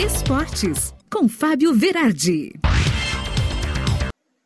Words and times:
Esportes, 0.00 0.92
com 1.08 1.28
Fábio 1.28 1.72
Verardi. 1.72 2.52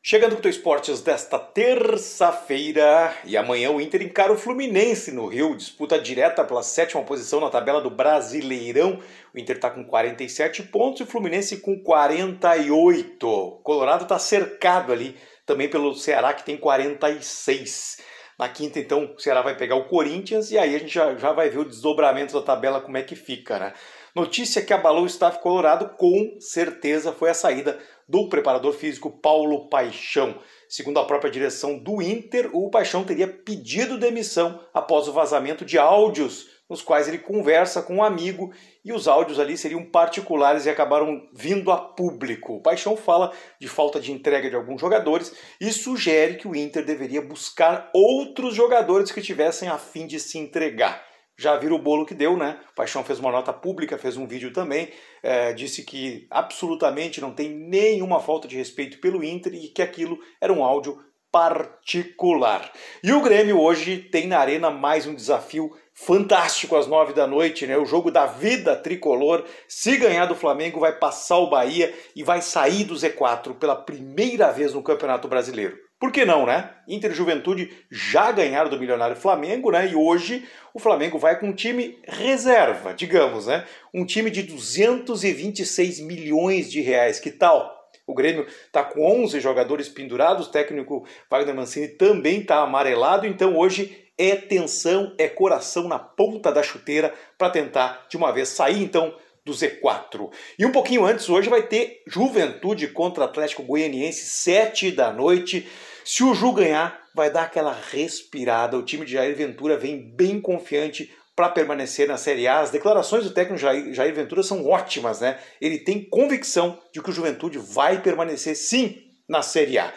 Chegando 0.02 0.36
com 0.36 0.46
o 0.46 0.50
Esportes 0.50 1.00
desta 1.00 1.38
terça-feira 1.38 3.16
e 3.24 3.34
amanhã 3.34 3.70
o 3.70 3.80
Inter 3.80 4.02
encara 4.02 4.30
o 4.30 4.36
Fluminense 4.36 5.10
no 5.10 5.26
Rio, 5.26 5.56
disputa 5.56 5.98
direta 5.98 6.44
pela 6.44 6.62
sétima 6.62 7.02
posição 7.02 7.40
na 7.40 7.48
tabela 7.48 7.80
do 7.80 7.88
Brasileirão. 7.88 9.00
O 9.34 9.38
Inter 9.38 9.56
está 9.56 9.70
com 9.70 9.82
47 9.84 10.64
pontos 10.64 11.00
e 11.00 11.04
o 11.04 11.06
Fluminense 11.06 11.56
com 11.56 11.82
48. 11.82 13.26
O 13.26 13.52
Colorado 13.62 14.02
está 14.02 14.18
cercado 14.18 14.92
ali 14.92 15.16
também 15.46 15.70
pelo 15.70 15.94
Ceará 15.94 16.34
que 16.34 16.44
tem 16.44 16.58
46. 16.58 18.02
Na 18.38 18.48
quinta, 18.50 18.78
então, 18.78 19.14
o 19.16 19.18
Ceará 19.18 19.42
vai 19.42 19.56
pegar 19.56 19.74
o 19.76 19.88
Corinthians 19.88 20.52
e 20.52 20.58
aí 20.58 20.76
a 20.76 20.78
gente 20.78 20.94
já, 20.94 21.16
já 21.16 21.32
vai 21.32 21.48
ver 21.50 21.58
o 21.58 21.64
desdobramento 21.64 22.34
da 22.34 22.42
tabela, 22.42 22.80
como 22.80 22.96
é 22.96 23.02
que 23.02 23.16
fica, 23.16 23.58
né? 23.58 23.72
Notícia 24.14 24.62
que 24.62 24.72
abalou 24.72 25.04
o 25.04 25.06
staff 25.06 25.40
colorado, 25.40 25.90
com 25.96 26.36
certeza, 26.40 27.12
foi 27.12 27.30
a 27.30 27.34
saída 27.34 27.78
do 28.08 28.28
preparador 28.28 28.72
físico 28.72 29.10
Paulo 29.10 29.68
Paixão. 29.68 30.38
Segundo 30.68 30.98
a 30.98 31.04
própria 31.04 31.30
direção 31.30 31.78
do 31.78 32.00
Inter, 32.00 32.50
o 32.52 32.70
Paixão 32.70 33.04
teria 33.04 33.28
pedido 33.28 33.98
demissão 33.98 34.60
após 34.72 35.08
o 35.08 35.12
vazamento 35.12 35.64
de 35.64 35.78
áudios 35.78 36.58
nos 36.68 36.82
quais 36.82 37.08
ele 37.08 37.18
conversa 37.18 37.80
com 37.80 37.96
um 37.96 38.02
amigo 38.02 38.52
e 38.84 38.92
os 38.92 39.08
áudios 39.08 39.40
ali 39.40 39.56
seriam 39.56 39.84
particulares 39.84 40.66
e 40.66 40.70
acabaram 40.70 41.26
vindo 41.32 41.72
a 41.72 41.78
público. 41.78 42.56
O 42.56 42.60
Paixão 42.60 42.96
fala 42.96 43.32
de 43.58 43.66
falta 43.66 43.98
de 43.98 44.12
entrega 44.12 44.50
de 44.50 44.56
alguns 44.56 44.80
jogadores 44.80 45.32
e 45.60 45.72
sugere 45.72 46.36
que 46.36 46.46
o 46.46 46.54
Inter 46.54 46.84
deveria 46.84 47.22
buscar 47.22 47.90
outros 47.94 48.54
jogadores 48.54 49.10
que 49.10 49.22
tivessem 49.22 49.68
a 49.68 49.78
fim 49.78 50.06
de 50.06 50.20
se 50.20 50.36
entregar 50.38 51.07
já 51.38 51.56
viram 51.56 51.76
o 51.76 51.82
bolo 51.82 52.04
que 52.04 52.14
deu, 52.14 52.36
né? 52.36 52.58
Paixão 52.74 53.04
fez 53.04 53.20
uma 53.20 53.30
nota 53.30 53.52
pública, 53.52 53.96
fez 53.96 54.16
um 54.16 54.26
vídeo 54.26 54.52
também, 54.52 54.90
é, 55.22 55.52
disse 55.52 55.84
que 55.84 56.26
absolutamente 56.28 57.20
não 57.20 57.32
tem 57.32 57.48
nenhuma 57.48 58.18
falta 58.18 58.48
de 58.48 58.56
respeito 58.56 58.98
pelo 59.00 59.22
Inter 59.22 59.54
e 59.54 59.68
que 59.68 59.80
aquilo 59.80 60.18
era 60.40 60.52
um 60.52 60.64
áudio 60.64 60.98
particular. 61.30 62.72
E 63.04 63.12
o 63.12 63.20
Grêmio 63.20 63.60
hoje 63.60 63.98
tem 63.98 64.26
na 64.26 64.38
arena 64.38 64.70
mais 64.70 65.06
um 65.06 65.14
desafio 65.14 65.70
fantástico 65.94 66.74
às 66.74 66.86
nove 66.86 67.12
da 67.12 67.26
noite, 67.26 67.66
né? 67.66 67.76
O 67.76 67.86
jogo 67.86 68.10
da 68.10 68.26
vida 68.26 68.74
tricolor. 68.74 69.44
Se 69.68 69.96
ganhar 69.96 70.26
do 70.26 70.34
Flamengo, 70.34 70.80
vai 70.80 70.92
passar 70.92 71.38
o 71.38 71.50
Bahia 71.50 71.94
e 72.16 72.24
vai 72.24 72.42
sair 72.42 72.84
do 72.84 72.94
Z4 72.94 73.54
pela 73.54 73.76
primeira 73.76 74.50
vez 74.50 74.74
no 74.74 74.82
Campeonato 74.82 75.28
Brasileiro. 75.28 75.87
Por 75.98 76.12
que 76.12 76.24
não, 76.24 76.46
né? 76.46 76.70
Inter 76.86 77.10
e 77.10 77.14
Juventude 77.14 77.70
já 77.90 78.30
ganharam 78.30 78.70
do 78.70 78.78
milionário 78.78 79.16
Flamengo, 79.16 79.72
né? 79.72 79.88
E 79.88 79.96
hoje 79.96 80.46
o 80.72 80.78
Flamengo 80.78 81.18
vai 81.18 81.38
com 81.38 81.48
um 81.48 81.52
time 81.52 81.98
reserva, 82.06 82.94
digamos, 82.94 83.46
né? 83.46 83.64
Um 83.92 84.04
time 84.04 84.30
de 84.30 84.44
226 84.44 85.98
milhões 86.00 86.70
de 86.70 86.80
reais. 86.80 87.18
Que 87.18 87.32
tal? 87.32 87.76
O 88.06 88.14
Grêmio 88.14 88.46
está 88.46 88.84
com 88.84 89.04
11 89.22 89.40
jogadores 89.40 89.88
pendurados, 89.88 90.46
o 90.46 90.50
técnico 90.50 91.04
Wagner 91.28 91.54
Mancini 91.54 91.88
também 91.88 92.40
está 92.40 92.62
amarelado, 92.62 93.26
então 93.26 93.56
hoje 93.56 94.08
é 94.16 94.34
tensão, 94.34 95.14
é 95.18 95.28
coração 95.28 95.88
na 95.88 95.98
ponta 95.98 96.50
da 96.50 96.62
chuteira 96.62 97.12
para 97.36 97.50
tentar 97.50 98.06
de 98.08 98.16
uma 98.16 98.32
vez 98.32 98.48
sair 98.48 98.82
então 98.82 99.14
do 99.48 99.54
Z4. 99.54 100.30
E 100.58 100.66
um 100.66 100.70
pouquinho 100.70 101.04
antes, 101.04 101.28
hoje 101.28 101.48
vai 101.48 101.62
ter 101.62 102.02
Juventude 102.06 102.86
contra 102.88 103.24
Atlético 103.24 103.62
Goianiense, 103.62 104.26
7 104.26 104.92
da 104.92 105.12
noite. 105.12 105.66
Se 106.04 106.22
o 106.22 106.34
Ju 106.34 106.52
ganhar, 106.52 107.02
vai 107.14 107.30
dar 107.30 107.44
aquela 107.44 107.76
respirada. 107.90 108.76
O 108.76 108.84
time 108.84 109.06
de 109.06 109.12
Jair 109.12 109.34
Ventura 109.34 109.76
vem 109.76 109.98
bem 110.14 110.40
confiante 110.40 111.10
para 111.34 111.48
permanecer 111.48 112.06
na 112.06 112.16
Série 112.16 112.46
A. 112.46 112.60
As 112.60 112.70
declarações 112.70 113.24
do 113.24 113.30
técnico 113.30 113.60
Jair, 113.60 113.94
Jair 113.94 114.14
Ventura 114.14 114.42
são 114.42 114.66
ótimas, 114.66 115.20
né? 115.20 115.38
Ele 115.60 115.78
tem 115.78 116.04
convicção 116.04 116.78
de 116.92 117.00
que 117.00 117.10
o 117.10 117.12
Juventude 117.12 117.58
vai 117.58 118.02
permanecer 118.02 118.54
sim 118.54 119.02
na 119.28 119.40
Série 119.40 119.78
A. 119.78 119.92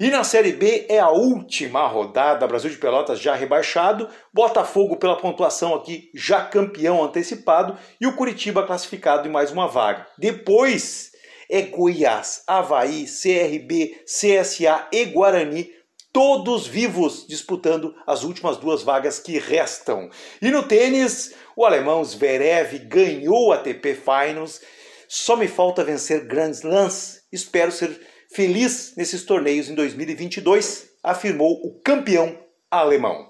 E 0.00 0.08
na 0.08 0.24
Série 0.24 0.52
B 0.52 0.86
é 0.88 0.98
a 0.98 1.10
última 1.10 1.86
rodada, 1.86 2.46
Brasil 2.46 2.70
de 2.70 2.78
Pelotas 2.78 3.20
já 3.20 3.34
rebaixado, 3.34 4.08
Botafogo 4.32 4.96
pela 4.96 5.14
pontuação 5.14 5.74
aqui 5.74 6.10
já 6.14 6.42
campeão 6.42 7.04
antecipado 7.04 7.76
e 8.00 8.06
o 8.06 8.16
Curitiba 8.16 8.66
classificado 8.66 9.28
em 9.28 9.30
mais 9.30 9.52
uma 9.52 9.68
vaga. 9.68 10.06
Depois 10.16 11.12
é 11.50 11.60
Goiás, 11.60 12.42
Havaí, 12.46 13.04
CRB, 13.04 14.02
CSA 14.06 14.88
e 14.90 15.04
Guarani 15.04 15.70
todos 16.10 16.66
vivos 16.66 17.26
disputando 17.28 17.94
as 18.06 18.24
últimas 18.24 18.56
duas 18.56 18.82
vagas 18.82 19.18
que 19.18 19.38
restam. 19.38 20.08
E 20.40 20.50
no 20.50 20.62
tênis, 20.62 21.34
o 21.54 21.62
alemão 21.62 22.02
Zverev 22.02 22.78
ganhou 22.86 23.52
a 23.52 23.56
ATP 23.56 23.94
Finals. 23.96 24.62
Só 25.06 25.36
me 25.36 25.46
falta 25.46 25.84
vencer 25.84 26.26
Grand 26.26 26.52
Slams. 26.52 27.20
Espero 27.30 27.70
ser 27.70 28.00
feliz 28.34 28.94
nesses 28.96 29.24
torneios 29.24 29.68
em 29.68 29.74
2022, 29.74 30.90
afirmou 31.02 31.52
o 31.64 31.80
campeão 31.82 32.38
alemão. 32.70 33.28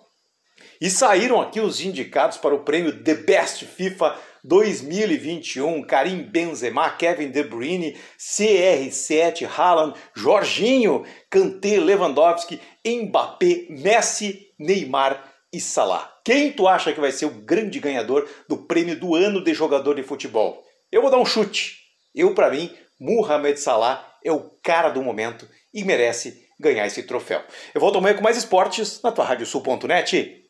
E 0.81 0.91
saíram 0.91 1.41
aqui 1.41 1.61
os 1.61 1.81
indicados 1.81 2.37
para 2.39 2.55
o 2.55 2.65
prêmio 2.65 3.03
The 3.03 3.15
Best 3.15 3.65
FIFA 3.67 4.17
2021, 4.43 5.83
Karim 5.83 6.23
Benzema, 6.23 6.91
Kevin 6.91 7.31
De 7.31 7.43
Bruyne, 7.43 7.97
CR7, 8.19 9.47
Haaland, 9.47 9.99
Jorginho, 10.15 11.05
Kanté, 11.29 11.79
Lewandowski, 11.79 12.61
Mbappé, 12.87 13.67
Messi, 13.69 14.47
Neymar 14.59 15.23
e 15.53 15.61
Salah. 15.61 16.11
Quem 16.25 16.53
tu 16.53 16.67
acha 16.67 16.93
que 16.93 17.01
vai 17.01 17.13
ser 17.13 17.27
o 17.27 17.31
grande 17.31 17.79
ganhador 17.81 18.29
do 18.49 18.57
prêmio 18.67 18.99
do 18.99 19.15
ano 19.15 19.43
de 19.43 19.53
jogador 19.53 19.95
de 19.95 20.03
futebol? 20.03 20.63
Eu 20.91 21.03
vou 21.03 21.11
dar 21.11 21.19
um 21.19 21.27
chute. 21.27 21.79
Eu, 22.15 22.35
para 22.35 22.51
mim, 22.51 22.71
Mohamed 22.99 23.59
Salah 23.61 24.10
é 24.25 24.33
o 24.33 24.51
cara 24.63 24.89
do 24.91 25.03
momento 25.03 25.49
e 25.73 25.85
merece 25.85 26.47
ganhar 26.59 26.87
esse 26.87 27.03
troféu. 27.05 27.43
Eu 27.75 27.81
volto 27.81 27.99
amanhã 27.99 28.15
com 28.15 28.23
mais 28.23 28.37
esportes 28.37 29.01
na 29.03 29.11
tua 29.11 29.25
radiosul.net. 29.25 30.50